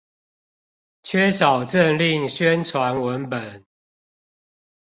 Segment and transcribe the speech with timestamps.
[1.03, 3.63] 缺少政令宣傳文本